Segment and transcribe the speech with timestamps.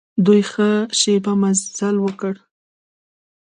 [0.25, 0.69] دوی ښه
[0.99, 2.33] شېبه مزل وکړ.